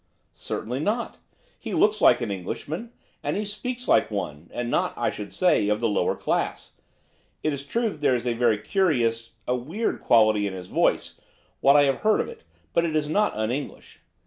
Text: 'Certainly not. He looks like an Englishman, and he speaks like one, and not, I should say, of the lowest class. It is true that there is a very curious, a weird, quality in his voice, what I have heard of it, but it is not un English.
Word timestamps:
'Certainly 0.33 0.79
not. 0.79 1.17
He 1.59 1.75
looks 1.75 2.01
like 2.01 2.21
an 2.21 2.31
Englishman, 2.31 2.91
and 3.21 3.37
he 3.37 3.45
speaks 3.45 3.87
like 3.87 4.09
one, 4.09 4.49
and 4.51 4.71
not, 4.71 4.95
I 4.97 5.11
should 5.11 5.31
say, 5.31 5.69
of 5.69 5.79
the 5.79 5.87
lowest 5.87 6.21
class. 6.23 6.71
It 7.43 7.53
is 7.53 7.67
true 7.67 7.89
that 7.91 8.01
there 8.01 8.15
is 8.15 8.25
a 8.25 8.33
very 8.33 8.57
curious, 8.57 9.33
a 9.47 9.55
weird, 9.55 10.01
quality 10.01 10.47
in 10.47 10.53
his 10.53 10.69
voice, 10.69 11.21
what 11.59 11.75
I 11.75 11.83
have 11.83 11.97
heard 11.99 12.19
of 12.19 12.27
it, 12.27 12.43
but 12.73 12.83
it 12.83 12.95
is 12.95 13.07
not 13.07 13.35
un 13.35 13.51
English. 13.51 13.99